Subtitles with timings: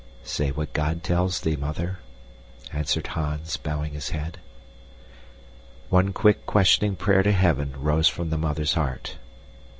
[0.23, 1.99] "Say what God tells thee, Mother,"
[2.73, 4.39] answered Hans, bowing his head.
[5.89, 9.17] One quick, questioning prayer to Heaven rose from the mother's heart.